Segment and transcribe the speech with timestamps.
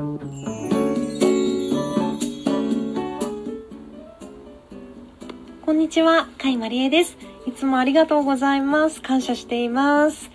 [0.00, 0.04] こ
[5.72, 7.18] んにちは、甲斐まりえです。
[7.46, 9.02] いつもありがとうございます。
[9.02, 10.30] 感謝しています。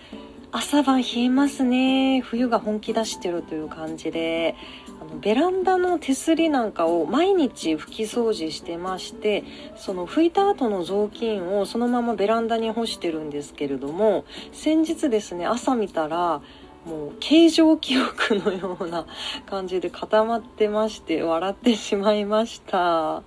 [0.52, 2.20] 朝晩冷えますね。
[2.20, 4.54] 冬が本気出してるという感じで、
[5.00, 9.42] あのベランダの手すりなんかを毎日拭き掃除してまして、
[9.76, 16.40] その拭いた後の雑巾をそのままベランダに干してるんですけれども、先日ですね、朝見たら、
[16.86, 19.06] もう形状記憶のような
[19.46, 23.22] 感じで固まってまして笑ってしまいました。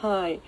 [0.00, 0.40] はい。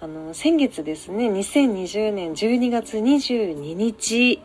[0.00, 4.42] あの先月ですね2020年12月22日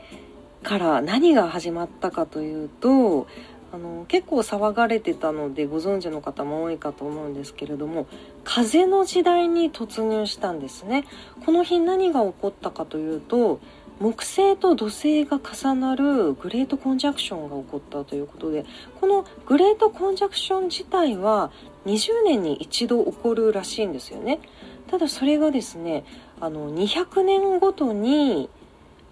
[0.63, 3.27] から何が始まったかというと
[3.73, 8.07] あの結構騒がれてたのでご存知の方も多いかと思うんですけれども
[8.45, 11.05] 風の時代に突入したんですね
[11.45, 13.59] この日何が起こったかというと
[13.99, 18.65] 木星と土星が重なるグレートコンジャクションが起こったということで
[18.99, 21.51] このグレートコンジャクション自体は
[21.85, 24.39] 20年に一度起こるらしいんですよね。
[24.89, 26.03] ただそれがですね
[26.39, 28.49] あの200年ごとに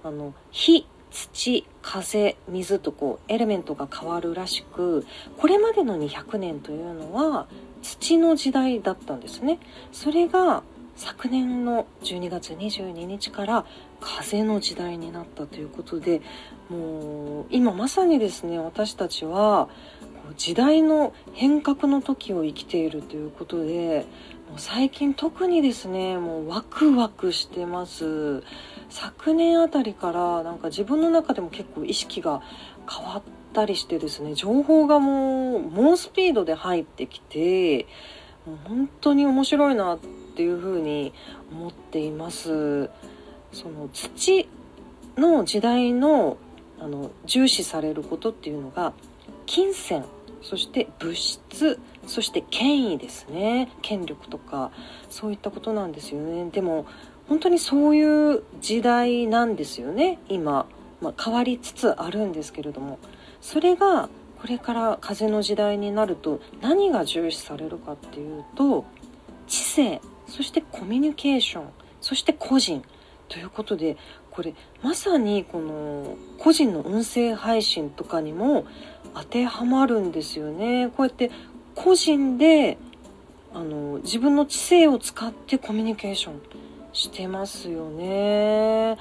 [0.03, 5.05] あの火土風水とこうエレメントが変わるらしく
[5.37, 7.47] これまでの200年というのは
[7.81, 9.59] 土の時代だったんですね。
[9.91, 10.63] それが
[10.97, 13.65] 昨年の12月22日から
[14.01, 16.21] 風の時代になったということで
[16.69, 19.69] もう今まさにですね私たちは
[20.35, 24.05] 時代の変革の時を生きているということで
[24.49, 28.43] もう最近特にですねもうワクワクしてます。
[28.89, 32.41] 昨年あたりからなんか自分の中でも結構意識が
[32.89, 37.85] 変わったりしてですね情報がもう猛スピードで入ってきて
[38.47, 39.99] もう本当に面白いなっ
[40.35, 41.13] ていうふうに
[41.51, 42.89] 思っています。
[43.51, 44.47] その土
[45.17, 46.37] の時代の
[46.79, 48.93] あの重視されることっていうのが
[49.45, 50.05] 金銭。
[50.43, 53.69] そして物質そして権威ですね。
[53.81, 54.71] 権力とか
[55.09, 56.49] そういったことなんですよね。
[56.49, 56.85] でも
[57.27, 60.19] 本当にそういう時代なんですよね。
[60.29, 60.67] 今、
[61.01, 62.97] まあ、変わりつつあるんですけれども。
[63.41, 64.09] それが
[64.41, 68.85] これから風の時代になると何が重視されるかっていうと
[69.47, 71.69] 知性そしてコミュニケーション
[72.01, 72.83] そして個人
[73.29, 73.97] ということで
[74.31, 74.53] これ
[74.83, 78.65] まさにこの個人の音声配信とかにも
[79.15, 80.89] 当てはまるんですよね。
[80.95, 81.31] こうやって
[81.73, 82.77] 個人で
[83.53, 86.41] あの自分の知性を使ってコミュニケーション
[86.93, 88.97] してますよね。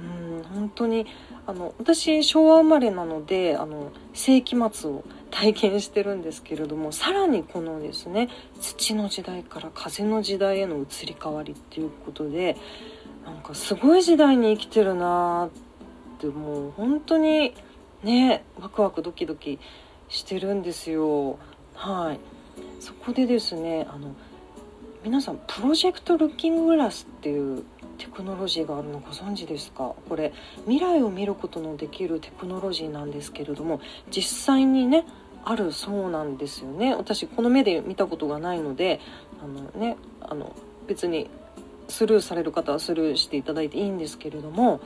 [0.00, 0.02] う
[0.40, 1.06] ん本当に
[1.48, 8.28] あの私昭和生まれなのであの世紀末を体験してるんですけれどもさらにこのですね
[8.60, 12.58] 土の時代から風の時代への移り変わりっていうことで
[13.24, 17.54] なんかすごい時代に生きてるなってもう本当に
[18.02, 19.58] ねワクワクドキドキ
[20.10, 21.38] してるんですよ。
[21.74, 22.20] はい。
[22.78, 24.14] そこでですねあの
[25.02, 27.64] 皆さんプロジェクトルッキンググラスっていう
[27.98, 29.94] テクノロジーがあるのご存知ですか？
[30.08, 30.32] これ
[30.66, 35.04] 未来を見ることのできるテクノロジーなんですけれども実際にね
[35.44, 36.94] あるそうなんですよね。
[36.94, 39.00] 私この目で見たことがないので
[39.42, 40.54] あのねあの
[40.86, 41.28] 別に
[41.88, 44.80] スルーされる方はスルーしていただいていいんですけれども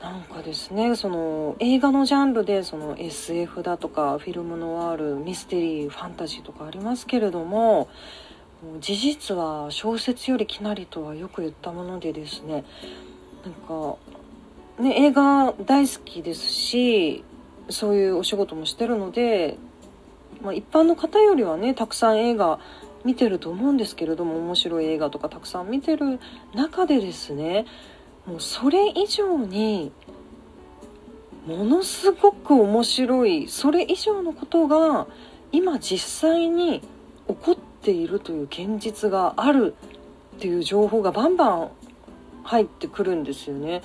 [0.00, 7.88] なんかですねその映画のジャンルでその SF だとかフィルムノワールミステリーファンタジーとかありますけれども
[8.80, 12.64] 事実は小説よりきなりとはよく言ったものでですね
[13.44, 13.96] なんか
[14.80, 17.24] ね映画大好きですし
[17.70, 19.58] そういうお仕事もしてるので、
[20.42, 22.60] まあ、一般の方よりはねたくさん映画
[23.04, 26.20] 見てると思うんですけれども面白い映画とかたくさん見てる
[26.54, 27.66] 中でですね
[28.26, 29.90] もうそれ以上に
[31.46, 35.08] ものすごく面白いそれ以上のことが
[35.50, 36.86] 今実際に起
[37.34, 39.74] こってているという現実がある
[40.36, 41.70] っていう情報がバンバン
[42.44, 43.82] 入ってくるんですよね。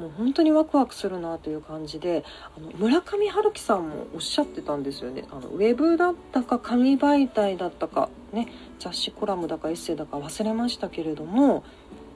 [0.00, 2.24] もう本当にワクワクするなという感じで
[2.56, 8.48] あの村上春樹さんもおっしゃってたんですよねあのウェブだったか紙媒体だったかね
[8.78, 11.64] 雑誌コラムだかエッセイだか忘れましたけれども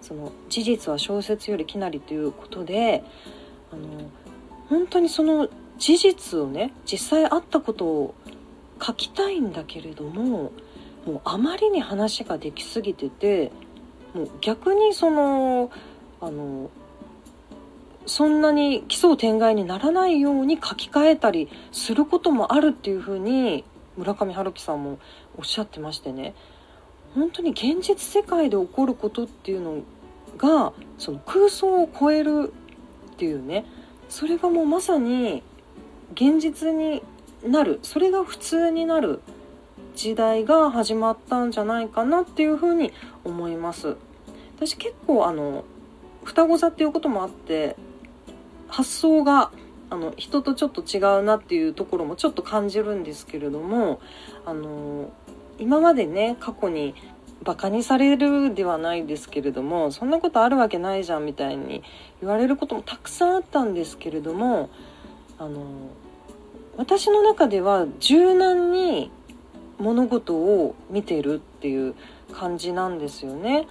[0.01, 3.05] その事実は小説よりきなりということで
[3.71, 3.87] あの
[4.71, 8.15] 本当にその事実をね実際あったことを
[8.81, 10.53] 書きたいんだけれども
[11.07, 13.53] もうあまりに話ができすぎてて
[14.15, 15.71] もう逆にその
[16.21, 16.71] あの
[18.07, 23.65] そんなに奇想天外にならないように書き換えたりすることもあるっていうふうに
[23.97, 24.99] 村上春樹さんも
[25.37, 26.35] おっしゃってましてね。
[27.15, 29.83] 本当に現実世界で起こることっていうの
[30.37, 32.53] がその空想を超える
[33.13, 33.65] っていうね。
[34.09, 35.43] それがもうまさに
[36.13, 37.03] 現実に
[37.47, 37.79] なる。
[37.83, 39.21] それが普通になる。
[39.95, 42.93] 時代が始まったんじゃないかなっていうふうに
[43.25, 43.97] 思います。
[44.57, 45.65] 私結構あの
[46.25, 47.77] 双子座っていうこともあって
[48.69, 49.51] 発想が
[49.91, 54.01] あの人とちょっと違うなっていうところもちょっと感じるんですけれども
[54.47, 55.13] あの
[55.59, 56.95] 今までね過去に
[57.43, 61.83] バカにされるではないですけれどもそんなことあるわけないじゃんみたいに
[62.21, 64.71] 言われることもたくさんあったんですけれども
[65.39, 65.91] あの
[66.77, 69.11] 私の中では柔軟に
[69.79, 71.95] 物事を見てるっていう
[72.33, 73.67] 感じなんですよね。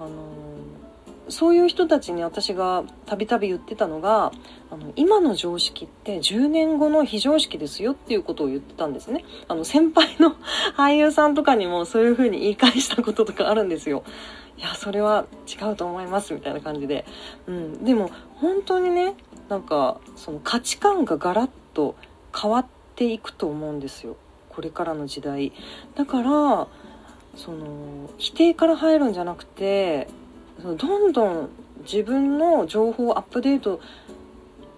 [0.00, 0.10] あの
[1.28, 4.32] そういう人たちに私がたびたび言ってたのが
[4.70, 9.24] あの今の常識って10年後の非常識ですよっていうことを言ってたんですね。
[9.48, 10.34] あの先輩の
[10.76, 14.02] 俳優さんとかにもそういう風に言い返したこととかあるんですよ。
[14.58, 17.04] いやそれは違うと思いますみたいな感じで、
[17.46, 19.14] うん、でも本当にね
[19.48, 21.94] なんかその価値観がガラッと
[22.38, 24.16] 変わっていくと思うんですよ。
[24.54, 25.52] これからの時代
[25.94, 26.68] だから
[27.36, 30.08] その否定から入るんじゃなくて
[30.62, 31.48] どんどん
[31.82, 33.80] 自分の情報をアップデート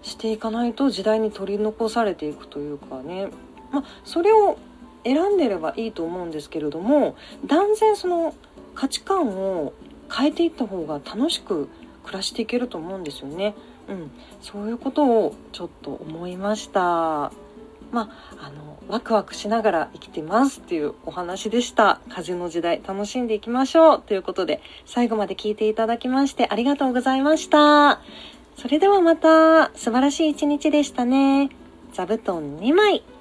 [0.01, 3.27] していかないと時代に取り残されていくというかね、
[3.71, 4.57] まあ、それを
[5.03, 8.33] 選んでればいいと思うんですけれども断然その
[8.73, 9.73] 価値観を
[10.11, 11.69] 変えていった方が楽しく
[12.03, 13.55] 暮らしていけると思うんですよね。
[13.87, 14.11] うん、
[14.41, 17.31] そういうことをちょっと思いました。
[17.95, 22.01] まあ、あのワクワクしながら生きてますっていうお話でした。
[22.09, 24.01] 風の時代楽しんでいきましょう。
[24.01, 28.01] ということで最後まで聞いていただきましてありがとうございました。
[28.57, 31.49] それではまた素晴らしい一日でしたね。
[31.93, 33.14] 座布団2枚。